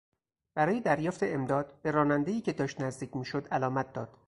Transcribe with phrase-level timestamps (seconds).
[0.55, 4.19] برای دریافت امداد به رانندهای که داشت نزدیک میشد علامت داد.